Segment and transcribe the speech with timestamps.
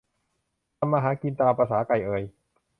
[0.77, 2.23] ทำมาหากิน ตามประสาไก่เอย